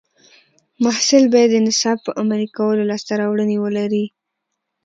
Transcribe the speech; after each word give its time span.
محصل 0.83 1.23
باید 1.33 1.49
د 1.53 1.57
نصاب 1.67 1.97
په 2.05 2.11
عملي 2.19 2.47
کولو 2.57 2.83
لاسته 2.91 3.11
راوړنې 3.21 3.57
ولري. 3.63 4.05